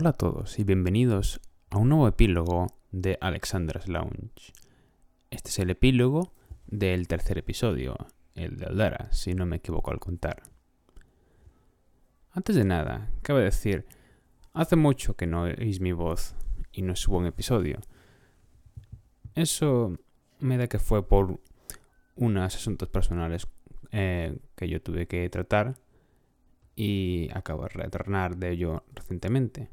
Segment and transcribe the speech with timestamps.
[0.00, 4.52] Hola a todos y bienvenidos a un nuevo epílogo de Alexandra's Lounge.
[5.28, 6.32] Este es el epílogo
[6.68, 7.96] del tercer episodio,
[8.36, 10.44] el de Aldara, si no me equivoco al contar.
[12.30, 13.86] Antes de nada, cabe decir,
[14.52, 16.36] hace mucho que no oís mi voz
[16.70, 17.80] y no subo un episodio.
[19.34, 19.98] Eso
[20.38, 21.40] me da que fue por
[22.14, 23.48] unos asuntos personales
[23.90, 25.74] eh, que yo tuve que tratar
[26.76, 29.70] y acabo de retornar de ello recientemente.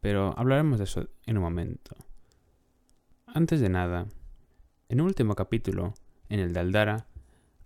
[0.00, 1.96] Pero hablaremos de eso en un momento.
[3.26, 4.06] Antes de nada,
[4.88, 5.94] en un último capítulo,
[6.28, 7.06] en el de Aldara,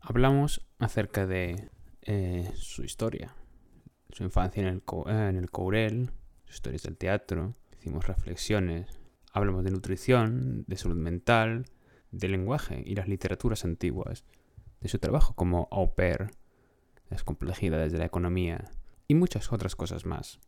[0.00, 1.70] hablamos acerca de
[2.02, 3.34] eh, su historia,
[4.10, 6.10] su infancia en el, eh, el Courel,
[6.44, 8.98] sus historias del teatro, hicimos reflexiones,
[9.32, 11.66] hablamos de nutrición, de salud mental,
[12.10, 14.24] de lenguaje y las literaturas antiguas,
[14.80, 16.30] de su trabajo como au pair,
[17.08, 18.70] las complejidades de la economía
[19.06, 20.40] y muchas otras cosas más.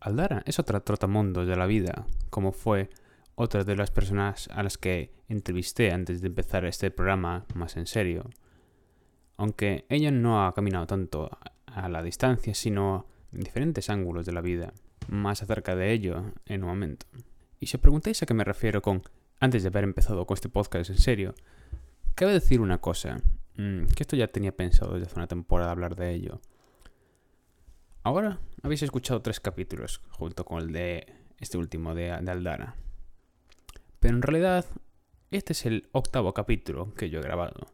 [0.00, 2.90] Aldara es otra trotamundos de la vida, como fue
[3.34, 7.86] otra de las personas a las que entrevisté antes de empezar este programa más en
[7.86, 8.30] serio.
[9.36, 11.30] Aunque ella no ha caminado tanto
[11.66, 14.72] a la distancia, sino en diferentes ángulos de la vida.
[15.08, 17.06] Más acerca de ello en un momento.
[17.60, 19.02] Y si os preguntáis a qué me refiero con
[19.38, 21.34] antes de haber empezado con este podcast en serio,
[22.14, 23.20] cabe decir una cosa,
[23.56, 26.40] mm, que esto ya tenía pensado desde hace una temporada hablar de ello.
[28.06, 32.76] Ahora habéis escuchado tres capítulos junto con el de este último de, Aldara.
[33.98, 34.64] Pero en realidad,
[35.32, 37.66] este es el octavo capítulo que yo he grabado.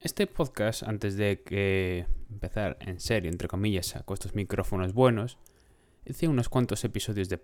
[0.00, 5.38] Este podcast, antes de empezar en serio, entre comillas, con estos micrófonos buenos,
[6.04, 7.38] hice unos cuantos episodios de,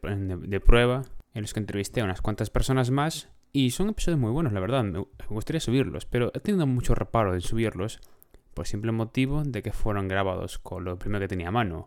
[0.60, 4.52] prueba en los que entrevisté a unas cuantas personas más y son episodios muy buenos,
[4.52, 4.84] la verdad.
[4.84, 8.02] Me gustaría subirlos, pero he tenido mucho reparo en subirlos
[8.56, 11.86] por simple motivo de que fueron grabados con lo primero que tenía a mano,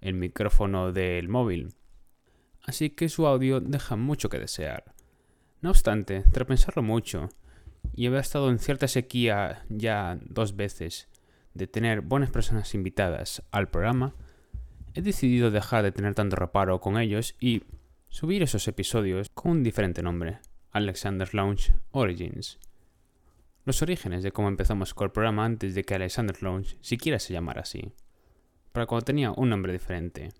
[0.00, 1.74] el micrófono del móvil.
[2.64, 4.94] Así que su audio deja mucho que desear.
[5.60, 7.28] No obstante, tras pensarlo mucho,
[7.94, 11.08] y haber estado en cierta sequía ya dos veces
[11.52, 14.14] de tener buenas personas invitadas al programa,
[14.94, 17.64] he decidido dejar de tener tanto reparo con ellos y
[18.08, 20.38] subir esos episodios con un diferente nombre,
[20.72, 22.58] Alexander's Lounge Origins
[23.66, 27.32] los orígenes de cómo empezamos con el programa antes de que Alexander Lounge siquiera se
[27.32, 27.92] llamara así,
[28.72, 30.30] para cuando tenía un nombre diferente.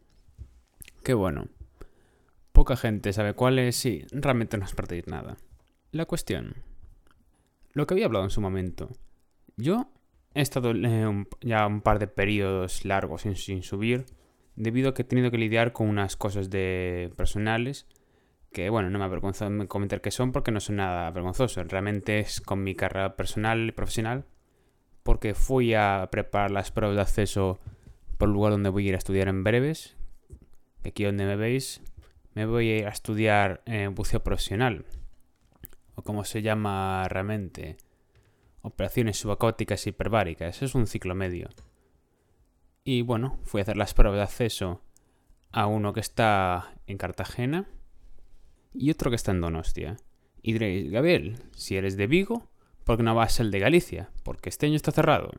[1.02, 1.48] Qué bueno.
[2.52, 5.36] Poca gente sabe cuál es y realmente no os perdéis nada.
[5.90, 6.54] La cuestión.
[7.72, 8.90] Lo que había hablado en su momento.
[9.56, 9.90] Yo
[10.32, 10.72] he estado
[11.40, 14.06] ya un par de periodos largos sin, sin subir,
[14.54, 17.86] debido a que he tenido que lidiar con unas cosas de personales
[18.56, 21.62] que bueno, no me avergonzo de comentar que son porque no son nada vergonzoso.
[21.64, 24.24] Realmente es con mi carrera personal y profesional,
[25.02, 27.60] porque fui a preparar las pruebas de acceso
[28.16, 29.98] por el lugar donde voy a ir a estudiar en breves.
[30.86, 31.82] Aquí donde me veis,
[32.32, 34.86] me voy a estudiar en buceo profesional,
[35.94, 37.76] o como se llama realmente,
[38.62, 40.62] operaciones subacóticas hiperbáricas.
[40.62, 41.50] Es un ciclo medio.
[42.84, 44.80] Y bueno, fui a hacer las pruebas de acceso
[45.52, 47.68] a uno que está en Cartagena
[48.78, 49.96] y otro que está en Donostia.
[50.42, 52.48] Y diréis, Gabriel, si eres de Vigo,
[52.84, 54.10] ¿por qué no vas al de Galicia?
[54.22, 55.30] Porque este año está cerrado.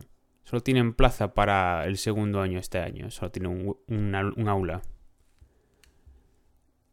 [0.44, 3.12] Solo tienen plaza para el segundo año este año.
[3.12, 4.82] Solo tiene un, aula.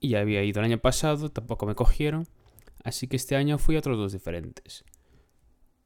[0.00, 2.26] Y ya había ido el año pasado, tampoco me cogieron.
[2.82, 4.84] Así que este año fui a otros dos diferentes.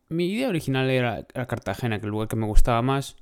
[0.09, 3.17] Mi idea original era, Cartagena, que el lugar que me gustaba más.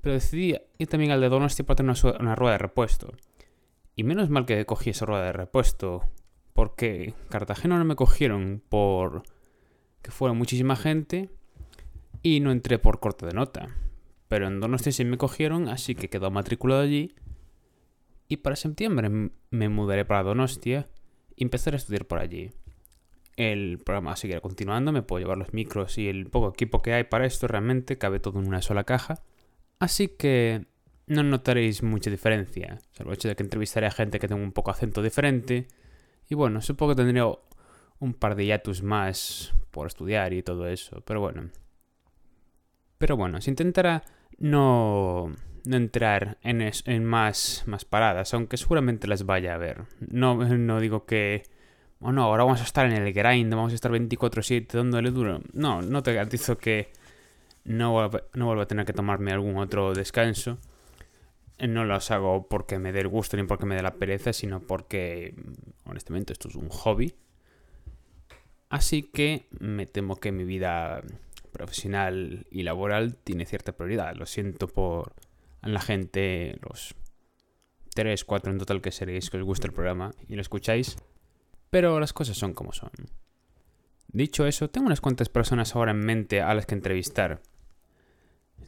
[0.00, 3.14] Pero decidí ir también al de Donostia para tener una, una rueda de repuesto.
[3.96, 6.04] Y menos mal que cogí esa rueda de repuesto
[6.58, 9.22] porque Cartagena no me cogieron por
[10.02, 11.30] que fuera muchísima gente
[12.20, 13.76] y no entré por corte de nota.
[14.26, 17.14] Pero en Donostia sí me cogieron, así que quedó matriculado allí.
[18.26, 20.88] Y para septiembre me mudaré para Donostia
[21.36, 22.50] y empezaré a estudiar por allí.
[23.36, 27.04] El programa seguirá continuando, me puedo llevar los micros y el poco equipo que hay
[27.04, 29.22] para esto, realmente cabe todo en una sola caja.
[29.78, 30.66] Así que
[31.06, 34.50] no notaréis mucha diferencia, salvo el hecho de que entrevistaré a gente que tenga un
[34.50, 35.68] poco acento diferente
[36.28, 37.26] y bueno, supongo que tendría
[38.00, 41.50] un par de hiatus más por estudiar y todo eso, pero bueno.
[42.98, 44.02] Pero bueno, se intentará
[44.38, 45.32] no,
[45.64, 49.84] no entrar en, en más, más paradas, aunque seguramente las vaya a ver.
[50.00, 51.44] No, no digo que...
[52.00, 55.40] Oh no, ahora vamos a estar en el grind, vamos a estar 24-7 dándole duro.
[55.52, 56.92] No, no te garantizo que
[57.64, 60.58] no, no vuelva a tener que tomarme algún otro descanso
[61.66, 64.60] no los hago porque me dé el gusto ni porque me dé la pereza, sino
[64.60, 65.34] porque,
[65.84, 67.14] honestamente, esto es un hobby.
[68.68, 71.02] Así que me temo que mi vida
[71.52, 74.14] profesional y laboral tiene cierta prioridad.
[74.14, 75.14] Lo siento por
[75.62, 76.94] la gente, los
[77.94, 80.96] 3, 4 en total que seréis que os gusta el programa y lo escucháis.
[81.70, 82.90] Pero las cosas son como son.
[84.06, 87.42] Dicho eso, tengo unas cuantas personas ahora en mente a las que entrevistar.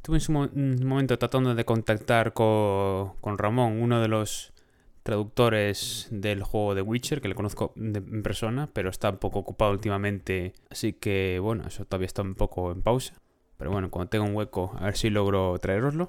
[0.00, 4.54] Estuve en su momento tratando de contactar con, con Ramón, uno de los
[5.02, 9.72] traductores del juego de Witcher, que le conozco en persona, pero está un poco ocupado
[9.72, 13.12] últimamente, así que bueno, eso todavía está un poco en pausa.
[13.58, 16.08] Pero bueno, cuando tenga un hueco, a ver si logro traeroslo.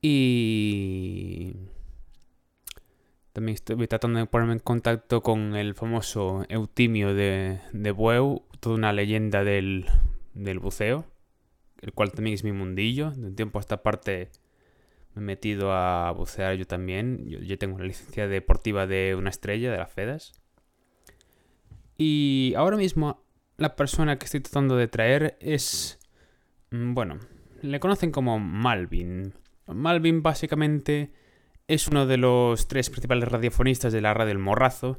[0.00, 1.54] Y
[3.32, 8.74] también estoy tratando de ponerme en contacto con el famoso Eutimio de, de Bueu, toda
[8.74, 9.86] una leyenda del,
[10.34, 11.11] del buceo,
[11.82, 13.10] el cual también es mi mundillo.
[13.10, 14.30] De un tiempo a esta parte
[15.14, 17.26] me he metido a bucear yo también.
[17.26, 20.32] Yo, tengo una licencia deportiva de una estrella, de las FEDAS.
[21.98, 23.22] Y ahora mismo
[23.58, 25.98] la persona que estoy tratando de traer es...
[26.70, 27.18] Mm, bueno,
[27.60, 29.34] le conocen como Malvin.
[29.66, 31.12] Malvin básicamente
[31.68, 34.98] es uno de los tres principales radiofonistas de la radio El Morrazo,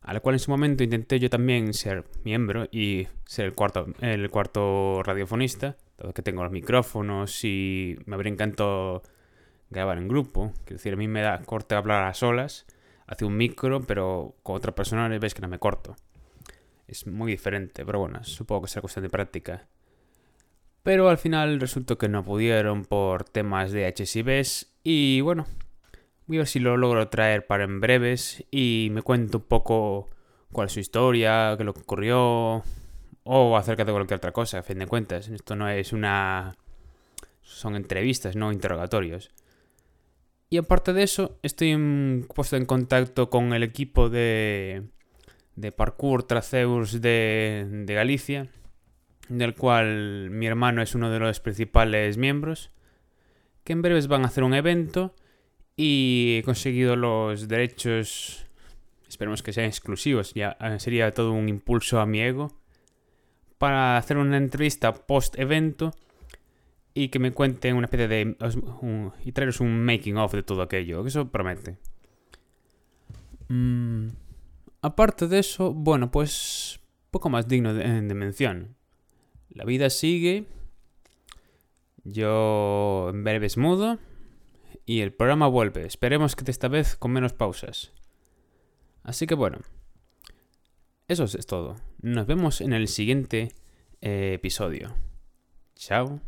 [0.00, 4.30] al cual en su momento intenté yo también ser miembro y ser el cuarto, el
[4.30, 9.02] cuarto radiofonista, dado que tengo los micrófonos y me habría encantado
[9.70, 10.52] grabar en grupo.
[10.64, 12.66] Quiero decir, a mí me da corte hablar a solas,
[13.06, 15.96] hace un micro, pero con otra persona ves que no me corto.
[16.86, 19.66] Es muy diferente, pero bueno, supongo que será cuestión de práctica.
[20.82, 25.46] Pero al final resultó que no pudieron por temas de HSIBs y bueno,
[26.26, 30.08] voy a ver si lo logro traer para en breves y me cuento un poco
[30.50, 32.62] cuál es su historia, qué lo que ocurrió
[33.30, 35.28] o acerca de cualquier otra cosa, a fin de cuentas.
[35.28, 36.56] Esto no es una...
[37.42, 39.30] son entrevistas, no interrogatorios.
[40.48, 44.84] Y aparte de eso, estoy puesto en contacto con el equipo de,
[45.56, 48.48] de parkour Traceus de, de Galicia,
[49.28, 52.70] del cual mi hermano es uno de los principales miembros,
[53.62, 55.14] que en breves van a hacer un evento
[55.76, 58.46] y he conseguido los derechos,
[59.06, 62.58] esperemos que sean exclusivos, ya eh, sería todo un impulso a mi ego,
[63.58, 65.92] para hacer una entrevista post-evento
[66.94, 68.36] y que me cuenten una especie de...
[69.24, 71.76] y traeros un making of de todo aquello, que eso promete.
[73.48, 74.08] Mm,
[74.82, 78.76] aparte de eso, bueno, pues poco más digno de, mención.
[79.50, 80.46] La vida sigue.
[82.04, 83.98] Yo en breve es mudo.
[84.84, 85.86] Y el programa vuelve.
[85.86, 87.92] Esperemos que esta vez con menos pausas.
[89.02, 89.58] Así que bueno.
[91.08, 91.76] Eso es todo.
[92.02, 93.48] Nos vemos en el siguiente
[94.02, 94.94] eh, episodio.
[95.74, 96.20] Chao.